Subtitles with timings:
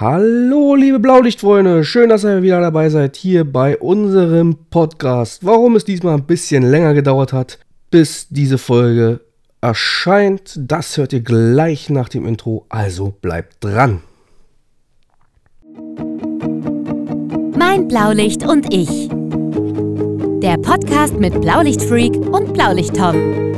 [0.00, 5.44] Hallo, liebe Blaulichtfreunde, schön, dass ihr wieder dabei seid hier bei unserem Podcast.
[5.44, 7.58] Warum es diesmal ein bisschen länger gedauert hat,
[7.90, 9.20] bis diese Folge
[9.60, 14.00] erscheint, das hört ihr gleich nach dem Intro, also bleibt dran.
[17.58, 19.10] Mein Blaulicht und ich.
[20.40, 23.49] Der Podcast mit Blaulichtfreak und Blaulichttom.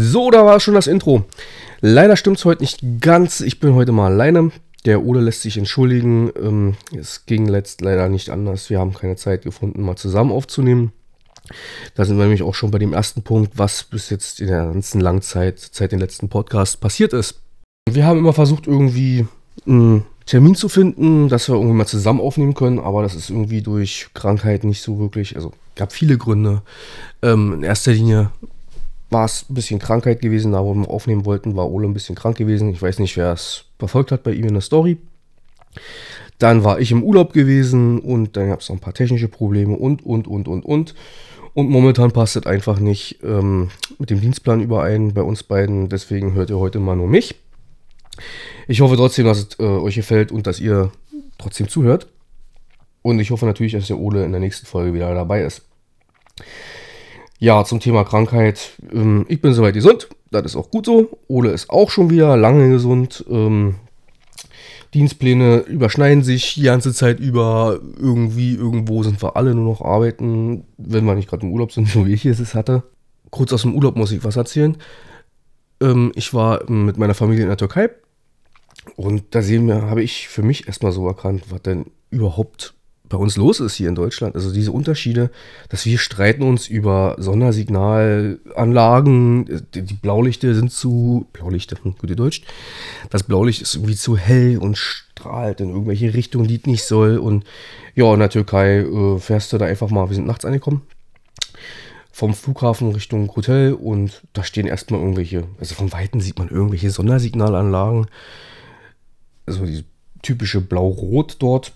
[0.00, 1.24] So, da war schon das Intro.
[1.80, 3.40] Leider stimmt es heute nicht ganz.
[3.40, 4.52] Ich bin heute mal alleine.
[4.84, 6.30] Der Ole lässt sich entschuldigen.
[6.40, 8.70] Ähm, es ging letzt leider nicht anders.
[8.70, 10.92] Wir haben keine Zeit gefunden, mal zusammen aufzunehmen.
[11.96, 14.66] Da sind wir nämlich auch schon bei dem ersten Punkt, was bis jetzt in der
[14.66, 17.40] ganzen langen Zeit, seit dem letzten Podcast passiert ist.
[17.90, 19.26] Wir haben immer versucht, irgendwie
[19.66, 23.62] einen Termin zu finden, dass wir irgendwie mal zusammen aufnehmen können, aber das ist irgendwie
[23.62, 25.34] durch Krankheit nicht so wirklich.
[25.34, 26.62] Also gab viele Gründe.
[27.20, 28.30] Ähm, in erster Linie
[29.10, 32.14] war es ein bisschen Krankheit gewesen, da wo wir aufnehmen wollten, war Ole ein bisschen
[32.14, 32.70] krank gewesen.
[32.70, 34.98] Ich weiß nicht, wer es verfolgt hat bei ihm in der Story.
[36.38, 39.76] Dann war ich im Urlaub gewesen und dann gab es noch ein paar technische Probleme
[39.76, 40.94] und, und, und, und, und.
[41.54, 45.88] Und momentan passt es einfach nicht ähm, mit dem Dienstplan überein bei uns beiden.
[45.88, 47.34] Deswegen hört ihr heute mal nur mich.
[48.68, 50.92] Ich hoffe trotzdem, dass es äh, euch gefällt und dass ihr
[51.38, 52.06] trotzdem zuhört.
[53.02, 55.62] Und ich hoffe natürlich, dass der Ole in der nächsten Folge wieder dabei ist.
[57.38, 58.72] Ja, zum Thema Krankheit.
[58.92, 60.08] Ähm, ich bin soweit gesund.
[60.30, 61.18] Das ist auch gut so.
[61.28, 63.24] Ole ist auch schon wieder lange gesund.
[63.30, 63.76] Ähm,
[64.94, 67.78] Dienstpläne überschneiden sich die ganze Zeit über.
[67.98, 71.88] Irgendwie, irgendwo sind wir alle nur noch arbeiten, wenn wir nicht gerade im Urlaub sind,
[71.88, 72.82] so wie ich es hatte.
[73.30, 74.76] Kurz aus dem Urlaub muss ich was erzählen.
[75.80, 77.90] Ähm, ich war mit meiner Familie in der Türkei
[78.96, 82.74] und da sehen wir, habe ich für mich erstmal so erkannt, was denn überhaupt
[83.08, 84.34] bei uns los ist hier in Deutschland.
[84.34, 85.30] Also diese Unterschiede,
[85.68, 92.42] dass wir streiten uns über Sondersignalanlagen, die, Blaulichter sind zu, Blaulichter, hm, gute Deutsch,
[93.10, 97.18] das Blaulicht ist irgendwie zu hell und strahlt in irgendwelche Richtungen, die es nicht soll.
[97.18, 97.44] Und
[97.94, 100.82] ja, in der Türkei äh, fährst du da einfach mal, wir sind nachts angekommen,
[102.12, 106.90] vom Flughafen Richtung Hotel und da stehen erstmal irgendwelche, also von Weitem sieht man irgendwelche
[106.90, 108.06] Sondersignalanlagen,
[109.46, 109.84] also die
[110.22, 111.72] typische Blau-Rot dort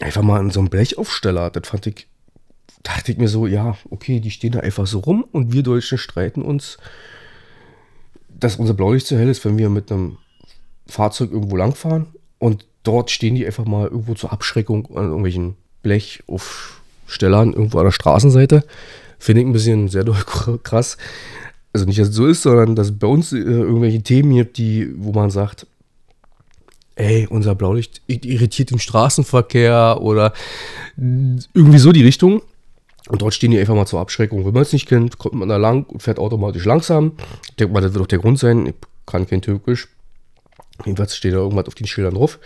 [0.00, 1.50] einfach mal in so einem Blechaufsteller.
[1.50, 2.06] Das fand ich,
[2.82, 5.98] dachte ich mir so, ja, okay, die stehen da einfach so rum und wir Deutschen
[5.98, 6.78] streiten uns,
[8.28, 10.18] dass unser Blaulicht zu hell ist, wenn wir mit einem
[10.86, 12.06] Fahrzeug irgendwo langfahren
[12.38, 17.92] und dort stehen die einfach mal irgendwo zur Abschreckung an irgendwelchen Blechaufstellern irgendwo an der
[17.92, 18.64] Straßenseite.
[19.18, 20.98] Finde ich ein bisschen sehr krass.
[21.72, 24.92] Also nicht, dass es so ist, sondern dass bei uns äh, irgendwelche Themen gibt, die,
[24.96, 25.66] wo man sagt,
[26.96, 30.32] ey, unser Blaulicht irritiert den Straßenverkehr oder
[30.96, 32.42] irgendwie so die Richtung.
[33.08, 34.46] Und dort stehen die einfach mal zur Abschreckung.
[34.46, 37.12] Wenn man es nicht kennt, kommt man da lang und fährt automatisch langsam.
[37.50, 38.66] Ich denke mal, das wird auch der Grund sein.
[38.66, 38.74] Ich
[39.04, 39.88] kann kein Türkisch.
[40.84, 42.38] Jedenfalls steht da irgendwas auf den Schildern drauf.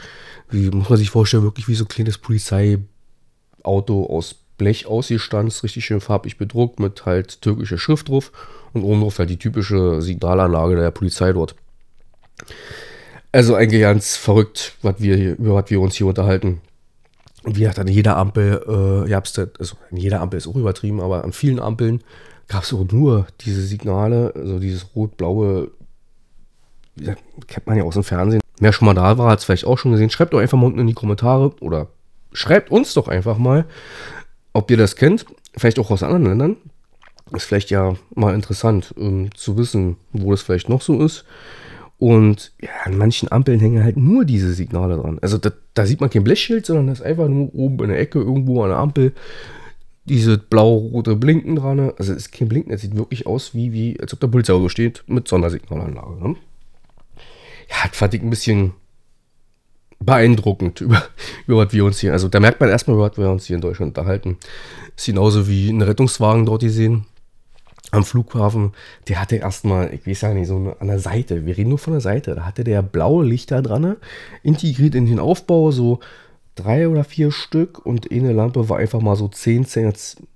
[0.51, 2.87] Wie muss man sich vorstellen, wirklich wie so ein kleines Polizeiauto
[3.65, 8.33] aus Blech ausgestanzt, richtig schön farbig bedruckt, mit halt türkischer Schrift drauf.
[8.73, 11.55] Und oben drauf halt die typische Signalanlage der Polizei dort.
[13.33, 16.61] Also eigentlich ganz verrückt, was wir, über was wir uns hier unterhalten.
[17.45, 19.19] Und wie gesagt, an jeder Ampel, äh, ja,
[19.59, 22.03] also an jeder Ampel ist auch übertrieben, aber an vielen Ampeln
[22.49, 25.71] gab es auch nur diese Signale, also dieses rot-blaue,
[27.47, 28.41] kennt man ja aus dem Fernsehen.
[28.59, 30.11] Wer schon mal da war, hat es vielleicht auch schon gesehen.
[30.11, 31.89] Schreibt doch einfach mal unten in die Kommentare oder
[32.33, 33.67] schreibt uns doch einfach mal,
[34.53, 35.27] ob ihr das kennt.
[35.57, 36.57] Vielleicht auch aus anderen Ländern.
[37.33, 41.25] Ist vielleicht ja mal interessant ähm, zu wissen, wo das vielleicht noch so ist.
[41.99, 45.19] Und ja, an manchen Ampeln hängen halt nur diese Signale dran.
[45.21, 47.99] Also da, da sieht man kein Blechschild, sondern das ist einfach nur oben in der
[47.99, 49.13] Ecke irgendwo an der Ampel
[50.05, 51.81] diese blau-rote Blinken dran.
[51.99, 54.69] Also es ist kein Blinken, es sieht wirklich aus wie, wie als ob der Polizeiauto
[54.69, 56.23] steht mit Sondersignalanlage.
[56.23, 56.37] Ne?
[57.69, 58.73] Ja, das fand ich ein bisschen
[59.99, 61.03] beeindruckend, über,
[61.49, 63.63] über was wir uns hier, also da merkt man erstmal, was wir uns hier in
[63.63, 64.39] Deutschland unterhalten.
[64.97, 67.07] Ist genauso wie ein Rettungswagen dort gesehen
[67.91, 68.73] am Flughafen,
[69.09, 71.95] der hatte erstmal, ich weiß ja nicht, so an der Seite, wir reden nur von
[71.95, 73.97] der Seite, da hatte der blaue Lichter dran,
[74.43, 76.01] integriert in den Aufbau, so
[76.55, 77.85] drei oder vier Stück.
[77.85, 79.93] Und eine Lampe war einfach mal so 10, 10,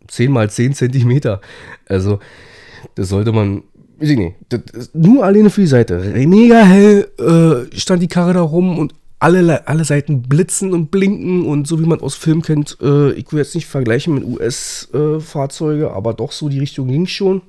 [0.09, 1.41] 10 mal 10 Zentimeter.
[1.87, 2.21] Also,
[2.95, 3.63] das sollte man,
[3.99, 4.37] weiß ich nicht,
[4.95, 5.99] nur alleine für die Seite.
[6.27, 11.47] Mega hell äh, stand die Karre da rum und alle, alle Seiten blitzen und blinken
[11.47, 15.85] und so wie man aus Film kennt, äh, ich will jetzt nicht vergleichen mit US-Fahrzeuge,
[15.85, 17.41] äh, aber doch so die Richtung ging schon.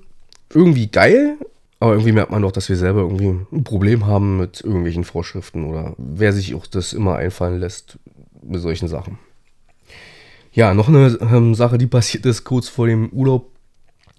[0.54, 1.36] Irgendwie geil,
[1.80, 5.66] aber irgendwie merkt man doch, dass wir selber irgendwie ein Problem haben mit irgendwelchen Vorschriften
[5.66, 7.98] oder wer sich auch das immer einfallen lässt
[8.44, 9.18] mit solchen Sachen.
[10.52, 13.50] Ja, noch eine ähm, Sache, die passiert ist kurz vor dem Urlaub.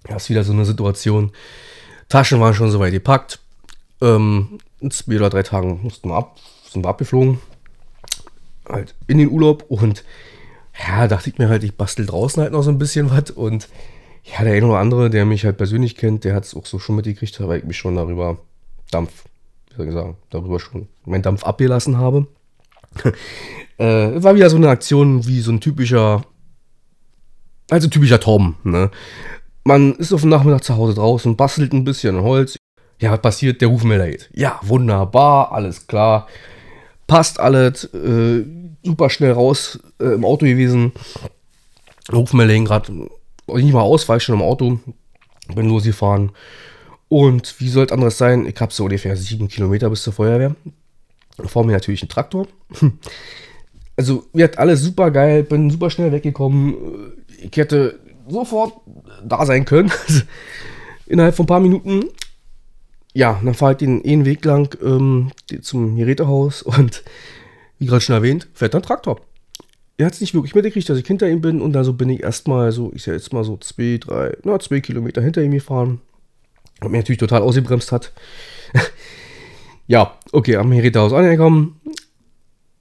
[0.03, 1.31] Das ist wieder so eine Situation.
[2.09, 3.39] Taschen waren schon soweit gepackt.
[4.01, 6.35] Ähm, in zwei oder drei Tagen mussten wir ab,
[6.75, 7.39] sind wir abgeflogen.
[8.69, 10.03] Halt in den Urlaub und
[10.79, 13.69] ja, dachte ich mir halt, ich bastel draußen halt noch so ein bisschen was und
[14.23, 16.79] ja, der eine oder andere, der mich halt persönlich kennt, der hat es auch so
[16.79, 18.39] schon mitgekriegt, weil ich mich schon darüber
[18.91, 19.25] Dampf,
[19.69, 22.27] wie soll ich sagen, darüber schon meinen Dampf abgelassen habe.
[23.77, 26.23] äh, war wieder so eine Aktion wie so ein typischer,
[27.69, 28.89] also typischer Tom, ne?
[29.63, 32.57] Man ist auf dem Nachmittag zu Hause draußen, bastelt ein bisschen Holz.
[32.99, 33.61] Ja, was passiert?
[33.61, 34.29] Der Rufmelder geht.
[34.33, 36.27] Ja, wunderbar, alles klar.
[37.07, 38.43] Passt alles, äh,
[38.83, 40.91] super schnell raus äh, im Auto gewesen.
[42.11, 42.91] Rufmelder gerade
[43.47, 44.79] nicht mal aus, war ich schon im Auto,
[45.53, 46.31] bin losgefahren.
[47.07, 48.45] Und wie soll es anderes sein?
[48.45, 50.55] Ich habe so ungefähr sieben Kilometer bis zur Feuerwehr.
[51.45, 52.47] Vor mir natürlich ein Traktor.
[53.97, 56.75] Also, wird alles super geil, bin super schnell weggekommen.
[57.41, 57.97] Ich hätte
[58.27, 58.73] sofort
[59.23, 59.89] da sein können.
[61.07, 62.03] Innerhalb von ein paar Minuten.
[63.15, 65.31] Ja, dann fahre ich den einen Weg lang ähm,
[65.61, 67.01] zum Gerätehaus und
[67.79, 69.21] wie gerade schon erwähnt, fährt dann Traktor.
[69.97, 72.21] Er hat es nicht wirklich mitgekriegt, dass ich hinter ihm bin und also bin ich
[72.21, 76.01] erstmal so, ich sag jetzt mal so zwei, drei, na, zwei Kilometer hinter ihm gefahren.
[76.81, 78.11] Und mir natürlich total ausgebremst hat.
[79.87, 81.79] ja, okay, am Gerätehaus angekommen.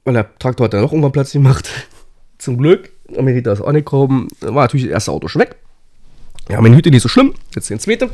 [0.02, 1.70] Weil der Traktor hat dann noch irgendwann Platz gemacht.
[2.38, 2.90] Zum Glück.
[3.16, 4.26] Am Gerätehaus angekommen.
[4.40, 5.54] Dann war natürlich das erste Auto schon weg.
[6.48, 7.34] Ja, meine Hütte nicht so schlimm.
[7.54, 8.10] Jetzt den zweiten.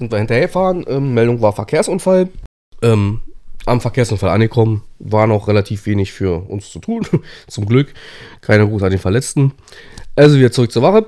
[0.00, 0.86] Sind wir hinterhergefahren.
[0.88, 2.30] Ähm, Meldung war Verkehrsunfall.
[2.80, 3.20] Ähm,
[3.66, 4.82] am Verkehrsunfall angekommen.
[4.98, 7.06] War noch relativ wenig für uns zu tun.
[7.48, 7.92] Zum Glück.
[8.40, 9.52] Keine Gruß an den Verletzten.
[10.16, 11.04] Also wieder zurück zur Wache.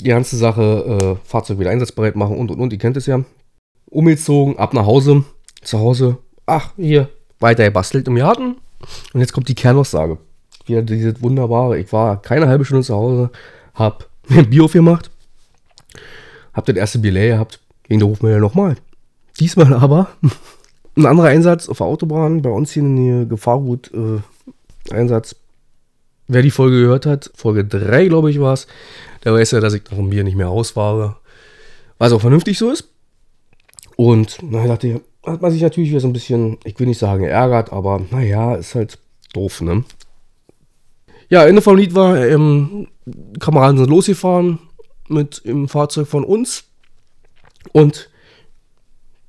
[0.00, 2.74] Die ganze Sache, äh, Fahrzeug wieder einsatzbereit machen und und und.
[2.74, 3.24] Ihr kennt es ja.
[3.86, 5.24] Umgezogen, ab nach Hause.
[5.62, 6.18] Zu Hause.
[6.44, 7.08] Ach, hier.
[7.40, 8.56] Weiter gebastelt im Garten.
[9.14, 10.18] Und jetzt kommt die Kernaussage.
[10.66, 11.78] Wieder dieses wunderbare.
[11.78, 13.30] Ich war keine halbe Stunde zu Hause.
[13.72, 15.10] Hab mir ein Bier aufgemacht.
[16.52, 17.60] Hab das erste leer gehabt.
[17.88, 18.76] Ging der Rufmelder nochmal.
[19.38, 20.08] Diesmal aber
[20.96, 22.42] ein anderer Einsatz auf der Autobahn.
[22.42, 25.36] Bei uns hier in der Gefahrgut äh, Einsatz.
[26.28, 28.66] Wer die Folge gehört hat, Folge 3, glaube ich, war es,
[29.24, 31.16] der weiß ja, dass ich nach dem Bier nicht mehr ausfahre.
[31.98, 32.88] Was auch vernünftig so ist.
[33.96, 37.24] Und na, dachte hat man sich natürlich wieder so ein bisschen, ich will nicht sagen
[37.24, 38.98] ärgert, aber naja, ist halt
[39.32, 39.84] doof, ne?
[41.28, 42.86] Ja, Ende vom Lied war, ähm,
[43.40, 44.60] Kameraden sind losgefahren
[45.08, 46.64] mit im Fahrzeug von uns.
[47.72, 48.10] Und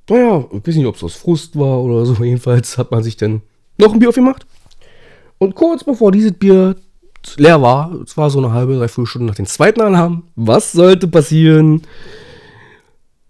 [0.08, 2.14] naja, ich weiß nicht, ob es aus Frust war oder so.
[2.24, 3.42] Jedenfalls hat man sich dann
[3.76, 4.46] noch ein Bier aufgemacht.
[5.38, 6.76] Und kurz bevor dieses Bier
[7.36, 11.08] leer war, es war so eine halbe, dreiviertel Stunde nach dem zweiten Alarm, was sollte
[11.08, 11.82] passieren?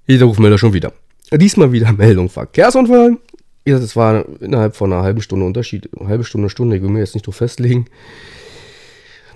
[0.07, 0.93] Jeder Rufmelder schon wieder.
[1.31, 3.19] Diesmal wieder Meldung Verkehrsunfall.
[3.65, 5.91] Es war innerhalb von einer halben Stunde Unterschied.
[5.99, 7.87] Eine halbe Stunde, Stunde, ich will mir jetzt nicht so festlegen.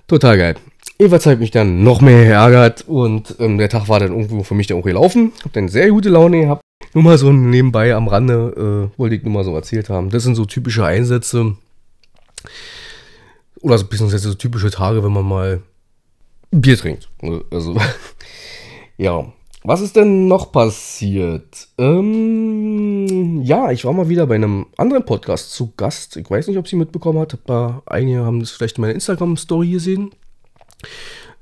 [0.07, 0.57] Total geil.
[0.99, 4.55] Jedenfalls hat mich dann noch mehr geärgert und ähm, der Tag war dann irgendwo für
[4.55, 5.33] mich dann auch gelaufen.
[5.45, 6.63] Hab dann sehr gute Laune gehabt.
[6.95, 10.11] Nur mal so nebenbei am Rande äh, wollte ich nur mal so erzählt haben.
[10.11, 11.57] Das sind so typische Einsätze.
[13.61, 15.63] Oder so ein bisschen so typische Tage, wenn man mal
[16.51, 17.09] Bier trinkt.
[17.51, 17.77] Also,
[18.99, 19.33] ja.
[19.65, 21.69] Was ist denn noch passiert?
[21.79, 26.17] Ähm, ja, ich war mal wieder bei einem anderen Podcast zu Gast.
[26.17, 27.39] Ich weiß nicht, ob Sie mitbekommen hat.
[27.87, 30.11] Einige haben das vielleicht in meiner Instagram-Story gesehen.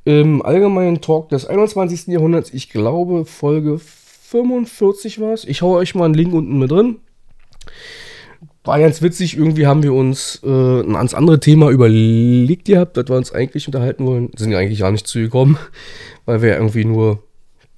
[0.05, 2.07] Im allgemeinen Talk des 21.
[2.09, 5.45] Jahrhunderts, ich glaube, Folge 45 war es.
[5.45, 6.97] Ich haue euch mal einen Link unten mit drin.
[8.65, 13.09] War ganz witzig, irgendwie haben wir uns äh, ein ganz anderes Thema überlegt gehabt, das
[13.09, 14.31] wir uns eigentlich unterhalten wollen.
[14.37, 15.59] Sind ja eigentlich gar nicht zugekommen,
[16.27, 17.23] weil wir irgendwie nur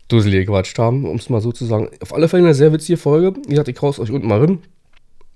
[0.09, 1.89] Dussel gequatscht haben, um es mal so zu sagen.
[2.01, 3.35] Auf alle Fälle eine sehr witzige Folge.
[3.47, 4.59] Wie gesagt, ich raus euch unten mal rein.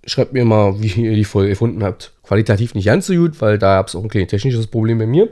[0.05, 2.13] Schreibt mir mal, wie ihr die Folge gefunden habt.
[2.23, 5.07] Qualitativ nicht ganz so gut, weil da gab es auch ein kleines technisches Problem bei
[5.07, 5.29] mir.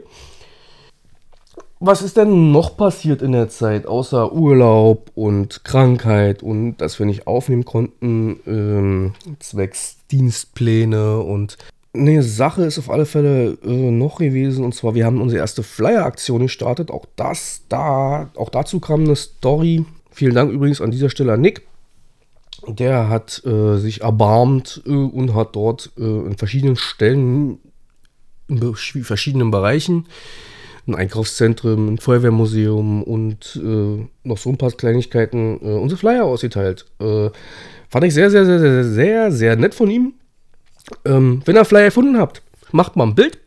[1.87, 7.05] Was ist denn noch passiert in der Zeit, außer Urlaub und Krankheit und dass wir
[7.05, 11.59] nicht aufnehmen konnten, ähm, zwecks Dienstpläne und
[11.93, 15.63] eine Sache ist auf alle Fälle äh, noch gewesen, und zwar, wir haben unsere erste
[15.63, 16.91] Flyer-Aktion gestartet.
[16.91, 19.85] Auch das, da, auch dazu kam eine Story.
[20.11, 21.67] Vielen Dank übrigens an dieser Stelle an Nick.
[22.67, 27.59] Der hat äh, sich erbarmt äh, und hat dort äh, in verschiedenen Stellen,
[28.49, 30.07] in verschiedenen Bereichen,
[30.87, 36.87] ein Einkaufszentrum, ein Feuerwehrmuseum und äh, noch so ein paar Kleinigkeiten äh, unsere Flyer ausgeteilt.
[36.99, 40.15] fand ich sehr, sehr, sehr, sehr, sehr, sehr nett von ihm
[41.05, 43.39] ähm, wenn ihr Flyer erfunden habt, macht mal ein Bild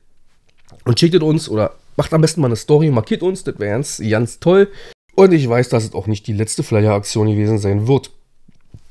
[0.85, 4.01] und schickt uns oder macht am besten mal eine Story, markiert uns, das wäre ganz,
[4.09, 4.69] ganz toll.
[5.15, 8.11] Und ich weiß, dass es auch nicht die letzte Flyer-Aktion gewesen sein wird.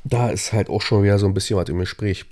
[0.05, 2.25] Da ist halt auch schon wieder so ein bisschen was im Gespräch.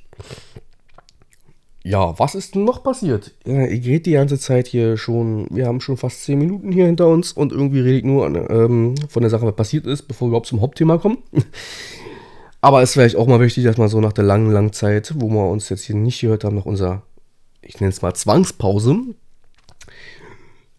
[1.87, 3.33] Ja, was ist denn noch passiert?
[3.45, 6.87] Ja, ich rede die ganze Zeit hier schon, wir haben schon fast 10 Minuten hier
[6.87, 10.09] hinter uns und irgendwie rede ich nur an, ähm, von der Sache, was passiert ist,
[10.09, 11.19] bevor wir überhaupt zum Hauptthema kommen.
[12.63, 15.13] Aber es ist vielleicht auch mal wichtig, dass man so nach der langen, langen Zeit,
[15.17, 17.03] wo wir uns jetzt hier nicht gehört haben, nach unserer,
[17.61, 18.97] ich nenne es mal Zwangspause,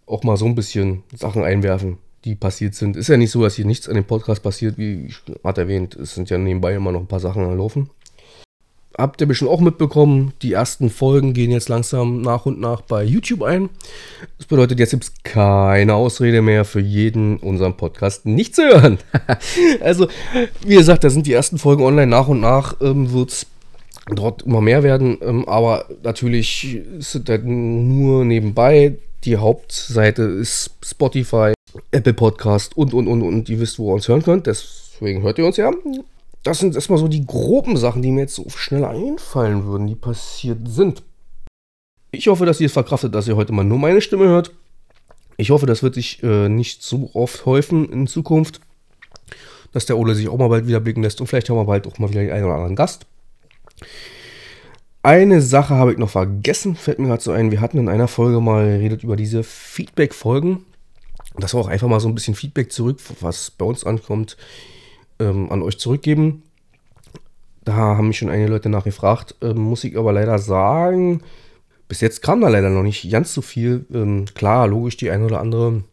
[0.08, 2.96] auch mal so ein bisschen Sachen einwerfen, die passiert sind.
[2.96, 5.96] Ist ja nicht so, dass hier nichts an dem Podcast passiert, wie ich gerade erwähnt.
[5.96, 7.92] Es sind ja nebenbei immer noch ein paar Sachen anlaufen.
[8.98, 13.04] Habt ihr bestimmt auch mitbekommen, die ersten Folgen gehen jetzt langsam nach und nach bei
[13.04, 13.70] YouTube ein.
[14.38, 18.98] Das bedeutet, jetzt gibt es keine Ausrede mehr für jeden unseren Podcast nicht zu hören.
[19.82, 20.08] also,
[20.66, 22.08] wie gesagt, da sind die ersten Folgen online.
[22.08, 23.48] Nach und nach ähm, wird es
[24.08, 25.18] dort immer mehr werden.
[25.22, 28.96] Ähm, aber natürlich ist es nur nebenbei.
[29.26, 31.54] Die Hauptseite ist Spotify,
[31.92, 33.50] Apple Podcast und, und, und, und.
[33.50, 34.48] Ihr wisst, wo ihr uns hören könnt.
[34.48, 35.72] Deswegen hört ihr uns ja.
[36.46, 39.96] Das sind erstmal so die groben Sachen, die mir jetzt so schnell einfallen würden, die
[39.96, 41.02] passiert sind.
[42.12, 44.52] Ich hoffe, dass ihr es verkraftet, dass ihr heute mal nur meine Stimme hört.
[45.38, 48.62] Ich hoffe, das wird sich äh, nicht so oft häufen in Zukunft,
[49.72, 51.88] dass der Ole sich auch mal bald wieder blicken lässt und vielleicht haben wir bald
[51.88, 53.08] auch mal wieder einen oder anderen Gast.
[55.02, 57.50] Eine Sache habe ich noch vergessen, fällt mir gerade so ein.
[57.50, 60.64] Wir hatten in einer Folge mal geredet über diese Feedback-Folgen.
[61.38, 64.38] Das war auch einfach mal so ein bisschen Feedback zurück, was bei uns ankommt,
[65.20, 66.44] ähm, an euch zurückgeben.
[67.64, 69.36] Da haben mich schon einige Leute nachgefragt.
[69.42, 71.22] Ähm, muss ich aber leider sagen,
[71.88, 73.86] bis jetzt kam da leider noch nicht ganz so viel.
[73.94, 75.84] Ähm, klar, logisch, die eine oder andere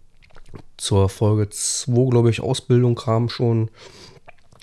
[0.76, 3.70] zur Folge 2, glaube ich, Ausbildung kam schon.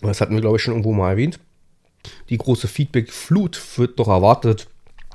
[0.01, 1.39] Das hatten wir, glaube ich, schon irgendwo mal erwähnt.
[2.29, 4.67] Die große Feedback-Flut wird doch erwartet.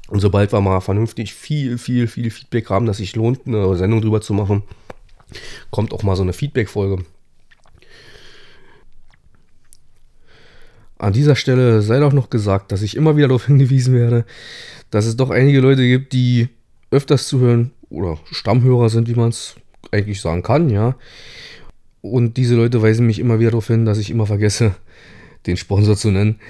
[0.08, 4.02] Und sobald wir mal vernünftig viel, viel, viel Feedback haben, dass sich lohnt, eine Sendung
[4.02, 4.62] drüber zu machen,
[5.70, 7.04] kommt auch mal so eine Feedback-Folge.
[11.04, 14.24] An dieser Stelle sei doch noch gesagt, dass ich immer wieder darauf hingewiesen werde,
[14.88, 16.48] dass es doch einige Leute gibt, die
[16.90, 19.54] öfters zuhören oder Stammhörer sind, wie man es
[19.92, 20.96] eigentlich sagen kann, ja.
[22.00, 24.76] Und diese Leute weisen mich immer wieder darauf hin, dass ich immer vergesse,
[25.46, 26.40] den Sponsor zu nennen.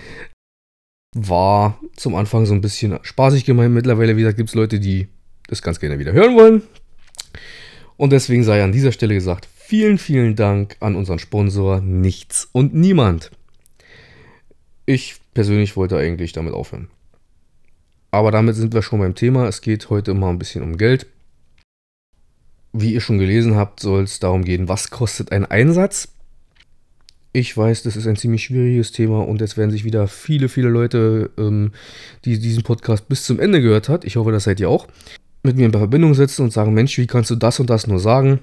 [1.16, 3.74] War zum Anfang so ein bisschen spaßig gemeint.
[3.74, 5.08] Mittlerweile wieder gibt es Leute, die
[5.48, 6.62] das ganz gerne wieder hören wollen.
[7.96, 12.72] Und deswegen sei an dieser Stelle gesagt, vielen, vielen Dank an unseren Sponsor Nichts und
[12.72, 13.32] Niemand.
[14.86, 16.88] Ich persönlich wollte eigentlich damit aufhören.
[18.10, 19.48] Aber damit sind wir schon beim Thema.
[19.48, 21.06] Es geht heute immer ein bisschen um Geld.
[22.72, 26.08] Wie ihr schon gelesen habt, soll es darum gehen, was kostet ein Einsatz.
[27.32, 30.68] Ich weiß, das ist ein ziemlich schwieriges Thema und es werden sich wieder viele, viele
[30.68, 31.72] Leute, ähm,
[32.24, 34.86] die diesen Podcast bis zum Ende gehört hat, ich hoffe, das seid ihr auch,
[35.42, 37.98] mit mir in Verbindung setzen und sagen, Mensch, wie kannst du das und das nur
[37.98, 38.38] sagen?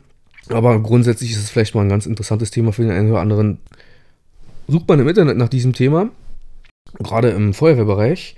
[0.50, 3.60] Aber grundsätzlich ist es vielleicht mal ein ganz interessantes Thema für den einen oder anderen.
[4.68, 6.10] Sucht man im Internet nach diesem Thema
[7.00, 8.36] gerade im Feuerwehrbereich,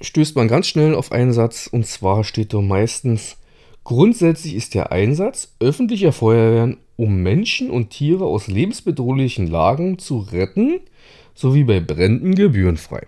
[0.00, 3.36] stößt man ganz schnell auf einen Satz und zwar steht da meistens,
[3.84, 10.80] grundsätzlich ist der Einsatz öffentlicher Feuerwehren, um Menschen und Tiere aus lebensbedrohlichen Lagen zu retten,
[11.34, 13.06] sowie bei Bränden gebührenfrei.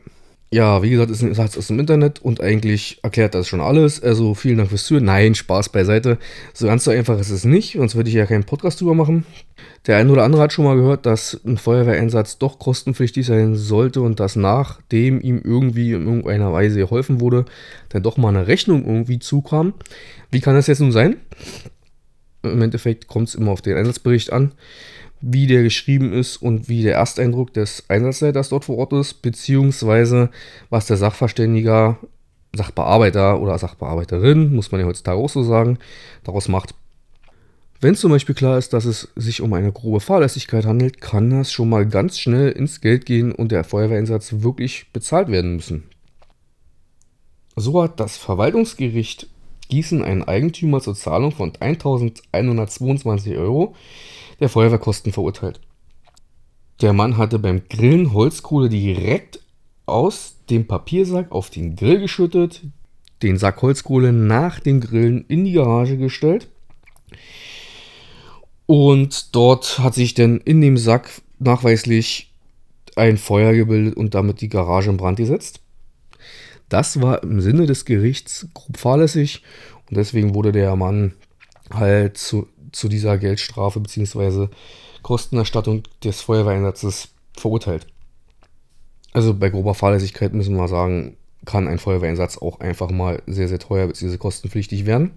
[0.57, 4.03] Ja, wie gesagt, ist ein Satz aus dem Internet und eigentlich erklärt das schon alles.
[4.03, 5.05] Also vielen Dank fürs Zuhören.
[5.05, 6.17] Nein, Spaß beiseite.
[6.55, 9.27] So ganz so einfach ist es nicht, sonst würde ich ja keinen Podcast drüber machen.
[9.87, 14.01] Der eine oder andere hat schon mal gehört, dass ein Feuerwehreinsatz doch kostenpflichtig sein sollte
[14.01, 17.45] und dass nachdem ihm irgendwie in irgendeiner Weise geholfen wurde,
[17.91, 19.75] dann doch mal eine Rechnung irgendwie zukam.
[20.31, 21.17] Wie kann das jetzt nun sein?
[22.43, 24.53] Im Endeffekt kommt es immer auf den Einsatzbericht an
[25.21, 30.31] wie der geschrieben ist und wie der Ersteindruck des Einsatzleiters dort vor Ort ist, beziehungsweise
[30.71, 31.99] was der Sachverständiger,
[32.55, 35.79] Sachbearbeiter oder Sachbearbeiterin, muss man ja heutzutage auch so sagen,
[36.25, 36.75] daraus macht.
[37.81, 41.53] Wenn zum Beispiel klar ist, dass es sich um eine grobe Fahrlässigkeit handelt, kann das
[41.53, 45.85] schon mal ganz schnell ins Geld gehen und der Feuerwehreinsatz wirklich bezahlt werden müssen.
[47.55, 49.29] So hat das Verwaltungsgericht
[49.69, 53.75] Gießen einen Eigentümer zur Zahlung von 1122 Euro
[54.41, 55.61] der Feuerwehrkosten verurteilt.
[56.81, 59.41] Der Mann hatte beim Grillen Holzkohle direkt
[59.87, 62.63] aus dem Papiersack auf den Grill geschüttet,
[63.23, 66.49] den Sack Holzkohle nach dem Grillen in die Garage gestellt.
[68.67, 72.33] Und dort hat sich dann in dem Sack nachweislich
[72.97, 75.61] ein Feuer gebildet und damit die Garage in Brand gesetzt.
[76.69, 79.43] Das war im Sinne des Gerichts grob fahrlässig
[79.89, 81.15] und deswegen wurde der Mann
[81.71, 84.49] halt zu zu dieser Geldstrafe bzw.
[85.03, 87.87] Kostenerstattung des Feuerwehreinsatzes verurteilt.
[89.13, 93.59] Also bei grober Fahrlässigkeit müssen wir sagen, kann ein Feuerwehreinsatz auch einfach mal sehr, sehr
[93.59, 94.19] teuer bzw.
[94.19, 95.13] kostenpflichtig werden.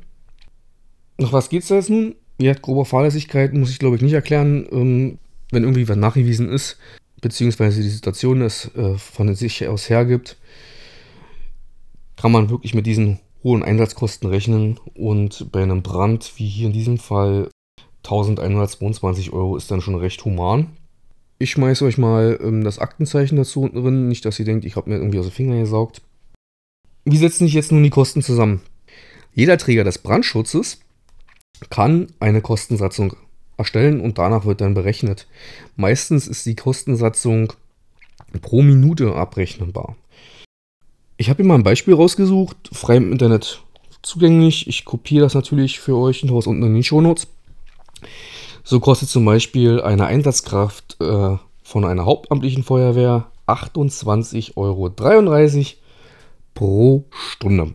[1.18, 2.16] Nach was geht es da jetzt nun?
[2.40, 4.68] Ja, grober Fahrlässigkeit muss ich glaube ich nicht erklären.
[4.72, 5.20] Ähm,
[5.52, 6.78] wenn irgendwie was nachgewiesen ist,
[7.22, 10.38] beziehungsweise die Situation es äh, von sich aus hergibt,
[12.16, 16.74] kann man wirklich mit diesen hohen Einsatzkosten rechnen und bei einem Brand wie hier in
[16.74, 17.50] diesem Fall
[18.04, 20.68] 1122 Euro ist dann schon recht human.
[21.38, 24.08] Ich schmeiße euch mal ähm, das Aktenzeichen dazu unten drin.
[24.08, 26.02] Nicht, dass ihr denkt, ich habe mir irgendwie aus den Fingern gesaugt.
[27.06, 28.62] Wie setzen sich jetzt nun die Kosten zusammen?
[29.34, 30.82] Jeder Träger des Brandschutzes
[31.70, 33.16] kann eine Kostensatzung
[33.58, 35.28] erstellen und danach wird dann berechnet.
[35.76, 37.54] Meistens ist die Kostensatzung
[38.42, 39.96] pro Minute abrechnbar.
[41.22, 43.62] Ich habe hier mal ein Beispiel rausgesucht, frei im Internet
[44.02, 44.68] zugänglich.
[44.68, 47.28] Ich kopiere das natürlich für euch und haue es unten in die Shownotes.
[48.64, 54.90] So kostet zum Beispiel eine Einsatzkraft äh, von einer hauptamtlichen Feuerwehr 28,33 Euro
[56.54, 57.74] pro Stunde.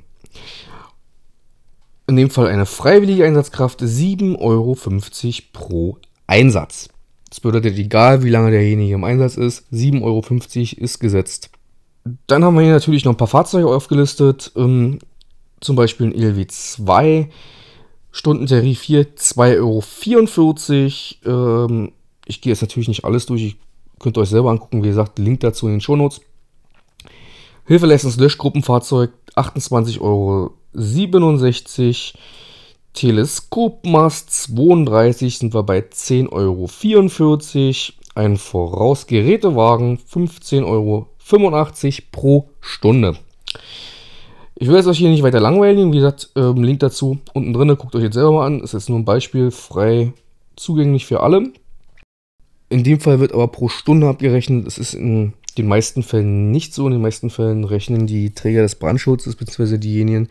[2.07, 4.75] In dem Fall eine freiwillige Einsatzkraft 7,50 Euro
[5.53, 6.89] pro Einsatz.
[7.29, 10.25] Das bedeutet, egal wie lange derjenige im Einsatz ist, 7,50 Euro
[10.83, 11.51] ist gesetzt.
[12.27, 14.53] Dann haben wir hier natürlich noch ein paar Fahrzeuge aufgelistet.
[14.57, 14.99] Ähm,
[15.61, 17.29] zum Beispiel ein ELW 2,
[18.13, 21.67] Stundentarif hier 2,44 Euro.
[21.67, 21.93] Ähm,
[22.27, 23.53] ich gehe jetzt natürlich nicht alles durch, ihr
[23.99, 24.83] könnt euch selber angucken.
[24.83, 26.21] Wie gesagt, Link dazu in den Shownotes.
[27.67, 30.53] Hilfeleistungs Löschgruppenfahrzeug 28,67 Euro.
[32.93, 36.69] Teleskopmast 32 sind wir bei 10,44 Euro.
[38.15, 41.14] Ein Vorausgerätewagen 15,85 Euro
[42.11, 43.17] pro Stunde.
[44.57, 45.93] Ich will es euch hier nicht weiter langweilen.
[45.93, 47.77] Wie gesagt, ähm, Link dazu unten drin.
[47.77, 48.61] Guckt euch jetzt selber mal an.
[48.63, 50.13] Es ist nur ein Beispiel, frei
[50.57, 51.53] zugänglich für alle.
[52.69, 54.67] In dem Fall wird aber pro Stunde abgerechnet.
[54.67, 56.87] Es ist in den meisten Fällen nicht so.
[56.87, 59.79] In den meisten Fällen rechnen die Träger des Brandschutzes bzw.
[59.79, 60.29] diejenigen,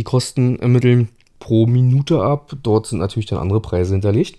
[0.00, 1.08] die Kosten ermitteln,
[1.40, 2.56] pro Minute ab.
[2.62, 4.38] Dort sind natürlich dann andere Preise hinterlegt.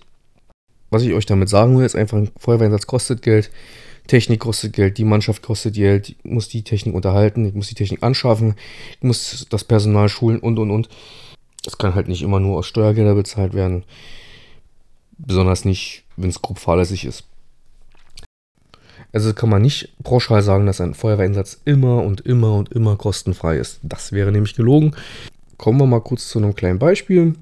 [0.90, 3.50] Was ich euch damit sagen will, ist einfach, ein Feuerwehreinsatz kostet Geld.
[4.06, 7.74] Technik kostet Geld, die Mannschaft kostet Geld, ich muss die Technik unterhalten, ich muss die
[7.74, 8.54] Technik anschaffen,
[8.98, 10.88] ich muss das Personal schulen und und und.
[11.64, 13.84] Das kann halt nicht immer nur aus Steuergelder bezahlt werden.
[15.18, 17.24] Besonders nicht, wenn es grob fahrlässig ist.
[19.12, 23.56] Also kann man nicht pauschal sagen, dass ein Feuerwehreinsatz immer und immer und immer kostenfrei
[23.56, 23.80] ist.
[23.82, 24.94] Das wäre nämlich gelogen.
[25.56, 27.34] Kommen wir mal kurz zu einem kleinen Beispiel.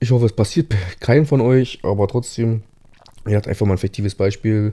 [0.00, 2.62] Ich hoffe, es passiert keinem von euch, aber trotzdem,
[3.26, 4.72] ihr habt einfach mal ein fiktives Beispiel.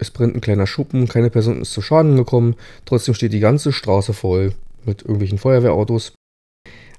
[0.00, 2.56] Es brennt ein kleiner Schuppen, keine Person ist zu Schaden gekommen.
[2.86, 4.54] Trotzdem steht die ganze Straße voll
[4.86, 6.14] mit irgendwelchen Feuerwehrautos.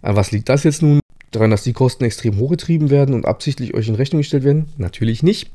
[0.04, 1.00] An was liegt das jetzt nun?
[1.32, 4.70] Daran, dass die Kosten extrem hochgetrieben werden und absichtlich euch in Rechnung gestellt werden?
[4.78, 5.50] Natürlich nicht.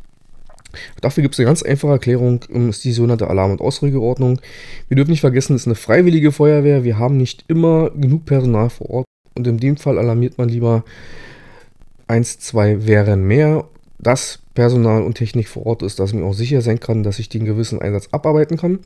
[1.01, 4.41] Dafür gibt es eine ganz einfache Erklärung, ähm, ist die sogenannte Alarm- und Ausrückeordnung.
[4.89, 6.83] Wir dürfen nicht vergessen, es ist eine freiwillige Feuerwehr.
[6.83, 9.07] Wir haben nicht immer genug Personal vor Ort.
[9.37, 10.85] Und in dem Fall alarmiert man lieber
[12.09, 13.69] 1, 2 wären mehr.
[13.99, 17.21] Das Personal und Technik vor Ort ist, dass ich mir auch sicher sein kann, dass
[17.21, 18.81] ich den gewissen Einsatz abarbeiten kann.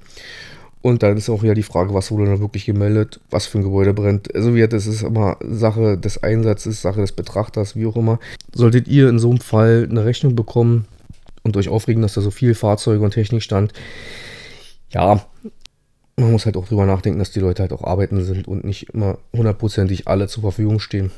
[0.83, 3.65] Und dann ist auch wieder die Frage, was wurde da wirklich gemeldet, was für ein
[3.65, 4.35] Gebäude brennt.
[4.35, 8.19] Also wie das ist immer Sache des Einsatzes, Sache des Betrachters, wie auch immer.
[8.55, 10.87] Solltet ihr in so einem Fall eine Rechnung bekommen
[11.43, 13.73] und euch aufregen, dass da so viel Fahrzeuge und Technik stand,
[14.91, 15.25] ja,
[16.17, 18.91] man muss halt auch drüber nachdenken, dass die Leute halt auch arbeiten sind und nicht
[18.95, 21.11] immer hundertprozentig alle zur Verfügung stehen.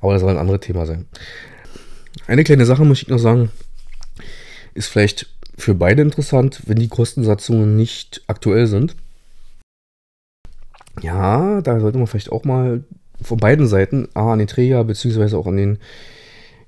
[0.00, 1.06] Aber das soll ein anderes Thema sein.
[2.26, 3.50] Eine kleine Sache möchte ich noch sagen,
[4.74, 8.96] ist vielleicht für beide interessant, wenn die Kostensatzungen nicht aktuell sind.
[11.02, 12.82] Ja, da sollte man vielleicht auch mal
[13.22, 15.78] von beiden Seiten, A, an den Träger, beziehungsweise auch an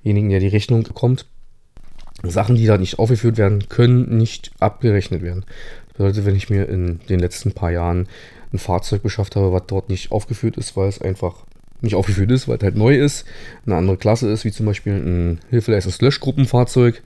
[0.05, 1.27] denjenigen, der die Rechnung bekommt,
[2.23, 5.45] Sachen, die da nicht aufgeführt werden, können nicht abgerechnet werden.
[5.89, 8.09] Das bedeutet, wenn ich mir in den letzten paar Jahren
[8.53, 11.45] ein Fahrzeug beschafft habe, was dort nicht aufgeführt ist, weil es einfach
[11.81, 13.25] nicht aufgeführt ist, weil es halt neu ist,
[13.67, 17.03] eine andere Klasse ist, wie zum Beispiel ein Hilfeleistungs-Löschgruppenfahrzeug,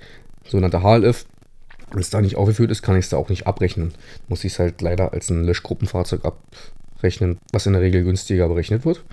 [0.46, 1.26] sogenannter HLF.
[1.90, 3.92] Wenn es da nicht aufgeführt ist, kann ich es da auch nicht abrechnen.
[4.28, 8.86] Muss ich es halt leider als ein Löschgruppenfahrzeug abrechnen, was in der Regel günstiger berechnet
[8.86, 9.04] wird.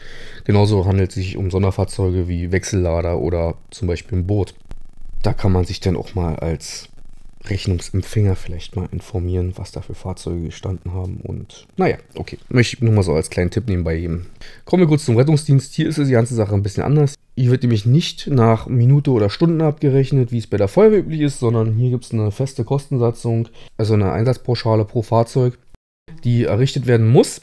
[0.46, 4.54] Genauso handelt es sich um Sonderfahrzeuge wie Wechsellader oder zum Beispiel ein Boot.
[5.24, 6.89] Da kann man sich dann auch mal als
[7.50, 11.18] Rechnungsempfänger vielleicht mal informieren, was da für Fahrzeuge gestanden haben.
[11.22, 12.38] Und naja, okay.
[12.50, 14.28] Möchte ich nur mal so als kleinen Tipp nebenbei geben.
[14.66, 15.74] Kommen wir kurz zum Rettungsdienst.
[15.74, 17.16] Hier ist die ganze Sache ein bisschen anders.
[17.36, 21.22] Hier wird nämlich nicht nach Minute oder Stunden abgerechnet, wie es bei der Feuerwehr üblich
[21.22, 25.58] ist, sondern hier gibt es eine feste Kostensatzung, also eine Einsatzpauschale pro Fahrzeug,
[26.26, 27.42] die errichtet werden muss.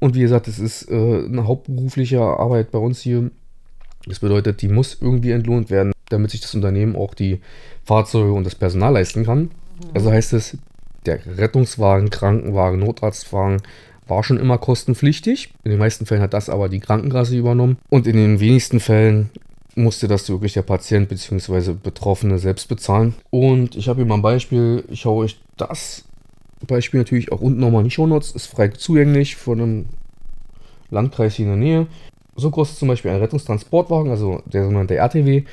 [0.00, 3.30] Und wie gesagt, es ist äh, eine hauptberufliche Arbeit bei uns hier.
[4.06, 7.40] Das bedeutet, die muss irgendwie entlohnt werden, damit sich das Unternehmen auch die
[7.84, 9.50] Fahrzeuge und das Personal leisten kann.
[9.94, 10.58] Also heißt es,
[11.06, 13.62] der Rettungswagen, Krankenwagen, Notarztwagen
[14.06, 15.54] war schon immer kostenpflichtig.
[15.64, 17.78] In den meisten Fällen hat das aber die Krankenkasse übernommen.
[17.88, 19.30] Und in den wenigsten Fällen
[19.76, 21.74] musste das wirklich der Patient bzw.
[21.80, 23.14] Betroffene selbst bezahlen.
[23.30, 24.84] Und ich habe hier mal ein Beispiel.
[24.90, 26.04] Ich schaue euch das
[26.66, 28.32] Beispiel natürlich auch unten nochmal in die Shownotes.
[28.32, 29.86] Ist frei zugänglich von einem
[30.90, 31.86] Landkreis hier in der Nähe.
[32.36, 35.44] So kostet zum Beispiel ein Rettungstransportwagen, also der sogenannte RTW,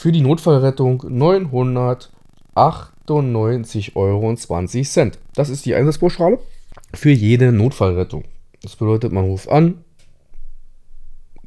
[0.00, 2.10] für die Notfallrettung 900
[2.54, 4.34] 98,20 Euro.
[5.34, 6.38] Das ist die Einsatzpauschale
[6.94, 8.24] für jede Notfallrettung.
[8.62, 9.84] Das bedeutet, man ruft an,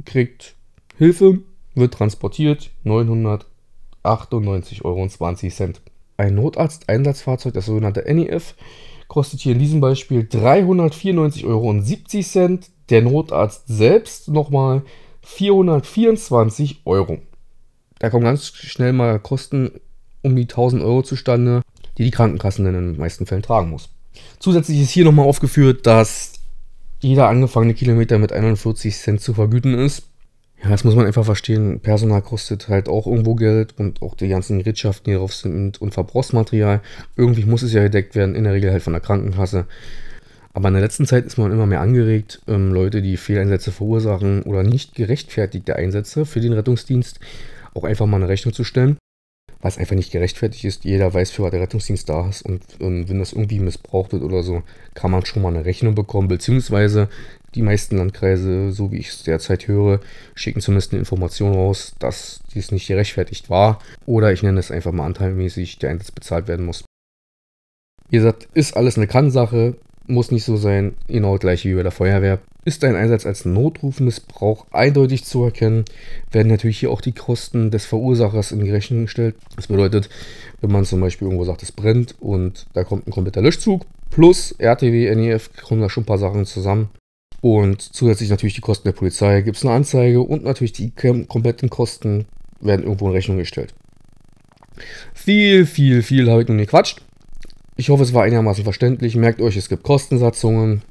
[0.06, 0.56] kriegt
[1.00, 1.39] Hilfe,
[1.74, 5.10] wird transportiert, 998,20 Euro.
[6.18, 8.54] Ein Notarzt-Einsatzfahrzeug, das sogenannte NEF,
[9.08, 12.60] kostet hier in diesem Beispiel 394,70 Euro.
[12.92, 14.84] Der Notarzt selbst nochmal
[15.24, 17.18] 424 Euro.
[18.04, 19.80] Da kommen ganz schnell mal Kosten
[20.24, 21.62] um die 1000 Euro zustande,
[21.98, 23.92] die die Krankenkassen in den meisten Fällen tragen muss.
[24.39, 26.34] Zusätzlich ist hier nochmal aufgeführt, dass
[27.00, 30.04] jeder angefangene Kilometer mit 41 Cent zu vergüten ist.
[30.62, 31.80] Ja, das muss man einfach verstehen.
[31.80, 35.94] Personal kostet halt auch irgendwo Geld und auch die ganzen Gerätschaften, die drauf sind und
[35.94, 36.82] Verbrauchsmaterial.
[37.16, 39.66] Irgendwie muss es ja gedeckt werden, in der Regel halt von der Krankenkasse.
[40.52, 44.42] Aber in der letzten Zeit ist man immer mehr angeregt, ähm, Leute, die Fehleinsätze verursachen
[44.44, 47.22] oder nicht gerechtfertigte Einsätze für den Rettungsdienst,
[47.76, 48.98] auch einfach mal eine Rechnung zu stellen
[49.64, 50.84] was einfach nicht gerechtfertigt ist.
[50.84, 54.22] Jeder weiß, für was der Rettungsdienst da ist und ähm, wenn das irgendwie missbraucht wird
[54.22, 54.62] oder so,
[54.94, 57.10] kann man schon mal eine Rechnung bekommen, beziehungsweise
[57.56, 60.02] die meisten Landkreise, so wie ich es derzeit höre,
[60.36, 64.92] schicken zumindest eine Information raus, dass dies nicht gerechtfertigt war oder ich nenne es einfach
[64.92, 66.84] mal anteilmäßig, der Einsatz bezahlt werden muss.
[68.10, 71.92] Wie gesagt, ist alles eine Kannsache, muss nicht so sein, genau gleich wie bei der
[71.92, 72.39] Feuerwehr.
[72.66, 75.86] Ist ein Einsatz als Notrufmissbrauch eindeutig zu erkennen,
[76.32, 79.36] werden natürlich hier auch die Kosten des Verursachers in die Rechnung gestellt.
[79.56, 80.10] Das bedeutet,
[80.62, 84.54] wenn man zum Beispiel irgendwo sagt, es brennt und da kommt ein kompletter Löschzug plus
[84.60, 86.89] RTW, NEF, kommen da schon ein paar Sachen zusammen.
[87.42, 91.70] Und zusätzlich natürlich die Kosten der Polizei, gibt es eine Anzeige und natürlich die kompletten
[91.70, 92.26] Kosten
[92.62, 93.74] werden irgendwo in Rechnung gestellt.
[95.13, 97.02] Viel, viel, viel habe ich nun gequatscht.
[97.76, 99.16] Ich hoffe, es war einigermaßen verständlich.
[99.16, 100.84] Merkt euch, es gibt Kostensatzungen,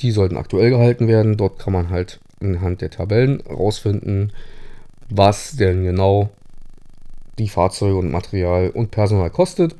[0.00, 1.36] die sollten aktuell gehalten werden.
[1.36, 4.32] Dort kann man halt anhand der Tabellen rausfinden,
[5.08, 6.30] was denn genau
[7.38, 9.74] die Fahrzeuge und Material und Personal kostet.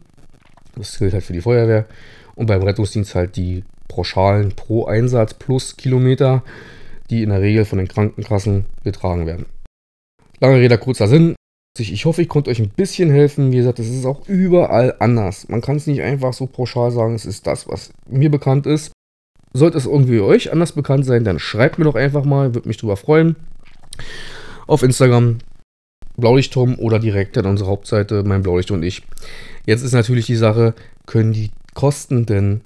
[0.77, 1.87] Das gilt halt für die Feuerwehr.
[2.35, 6.43] Und beim Rettungsdienst halt die Pauschalen pro Einsatz plus Kilometer,
[7.11, 9.47] die in der Regel von den Krankenkassen getragen werden.
[10.41, 11.35] Lange Rede, kurzer Sinn.
[11.89, 13.53] Ich hoffe, ich konnte euch ein bisschen helfen.
[13.53, 15.49] Wie gesagt, es ist auch überall anders.
[15.49, 18.93] Man kann es nicht einfach so pauschal sagen, es ist das, was mir bekannt ist.
[19.53, 22.77] Sollte es irgendwie euch anders bekannt sein, dann schreibt mir doch einfach mal, würde mich
[22.77, 23.37] drüber freuen.
[24.69, 25.39] Auf Instagram
[26.17, 29.03] Blaulichtturm oder direkt an unsere Hauptseite, mein Blaulicht und ich.
[29.67, 30.75] Jetzt ist natürlich die Sache,
[31.07, 32.61] können die Kosten denn,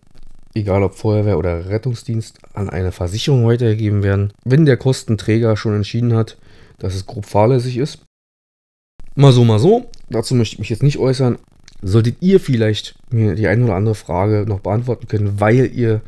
[0.55, 6.15] egal ob Feuerwehr oder Rettungsdienst, an eine Versicherung weitergegeben werden, wenn der Kostenträger schon entschieden
[6.15, 6.37] hat,
[6.79, 8.05] dass es grob fahrlässig ist?
[9.17, 9.91] Mal so, mal so.
[10.11, 11.39] Dazu möchte ich mich jetzt nicht äußern.
[11.83, 16.01] Solltet ihr vielleicht mir die eine oder andere Frage noch beantworten können, weil ihr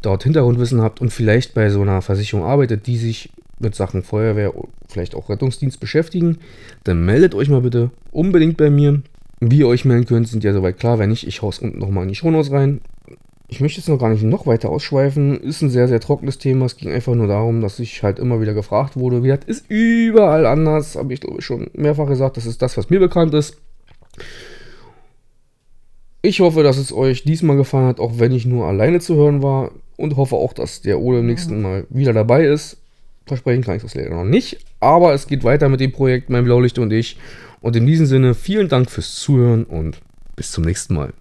[0.00, 4.52] dort Hintergrundwissen habt und vielleicht bei so einer Versicherung arbeitet, die sich mit Sachen Feuerwehr,
[4.88, 6.38] vielleicht auch Rettungsdienst beschäftigen,
[6.84, 9.02] dann meldet euch mal bitte unbedingt bei mir.
[9.40, 10.98] Wie ihr euch melden könnt, sind ja soweit klar.
[10.98, 12.80] Wenn nicht, ich haue es unten nochmal in die Shownotes rein.
[13.48, 15.40] Ich möchte jetzt noch gar nicht noch weiter ausschweifen.
[15.40, 16.66] Ist ein sehr, sehr trockenes Thema.
[16.66, 19.22] Es ging einfach nur darum, dass ich halt immer wieder gefragt wurde.
[19.22, 20.96] Wie das ist überall anders.
[20.96, 22.36] Habe ich glaube ich schon mehrfach gesagt.
[22.36, 23.58] Das ist das, was mir bekannt ist.
[26.22, 29.42] Ich hoffe, dass es euch diesmal gefallen hat, auch wenn ich nur alleine zu hören
[29.42, 29.70] war.
[29.96, 32.78] Und hoffe auch, dass der Ole im nächsten Mal wieder dabei ist.
[33.26, 34.58] Versprechen kann ich das leider noch nicht.
[34.80, 37.16] Aber es geht weiter mit dem Projekt Mein Blaulicht und ich.
[37.60, 40.00] Und in diesem Sinne, vielen Dank fürs Zuhören und
[40.34, 41.12] bis zum nächsten Mal.